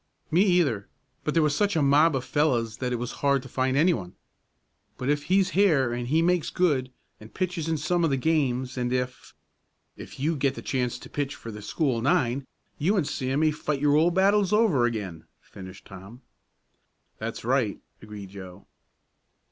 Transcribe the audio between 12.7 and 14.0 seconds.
you and Sam may fight your